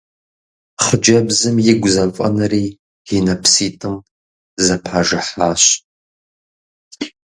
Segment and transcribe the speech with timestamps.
[0.83, 2.65] Хъыджэбзым игу зэфӏэнэри
[3.15, 3.95] и нэпситӏым
[4.65, 5.63] зэпажыхьащ.